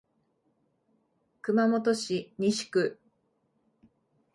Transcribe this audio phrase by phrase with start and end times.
[1.43, 2.97] 熊本市西区